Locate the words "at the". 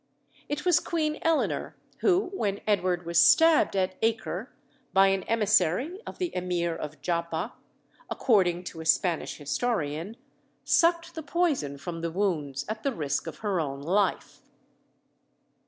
12.67-12.91